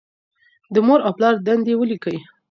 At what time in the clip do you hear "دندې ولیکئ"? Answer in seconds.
1.47-2.17